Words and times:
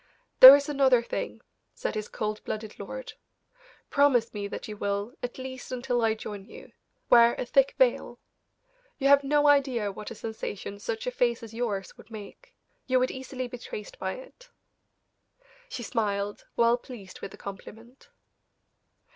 "There 0.39 0.55
is 0.55 0.67
another 0.67 1.03
thing," 1.03 1.41
said 1.75 1.93
this 1.93 2.07
cold 2.07 2.43
blooded 2.43 2.79
lord; 2.79 3.13
"promise 3.91 4.33
me 4.33 4.47
that 4.47 4.67
you 4.67 4.75
will, 4.75 5.13
at 5.21 5.37
least 5.37 5.71
until 5.71 6.01
I 6.03 6.15
join 6.15 6.43
you, 6.47 6.71
wear 7.11 7.35
a 7.35 7.45
thick 7.45 7.75
veil. 7.77 8.17
You 8.97 9.09
have 9.09 9.23
no 9.23 9.47
idea 9.47 9.91
what 9.91 10.09
a 10.09 10.15
sensation 10.15 10.79
such 10.79 11.05
a 11.05 11.11
face 11.11 11.43
as 11.43 11.53
yours 11.53 11.95
would 11.99 12.09
make; 12.09 12.55
you 12.87 12.97
would 12.97 13.11
easily 13.11 13.47
be 13.47 13.59
traced 13.59 13.99
by 13.99 14.13
it." 14.13 14.49
She 15.69 15.83
smiled, 15.83 16.45
well 16.55 16.79
pleased 16.79 17.21
with 17.21 17.29
the 17.29 17.37
compliment. 17.37 18.09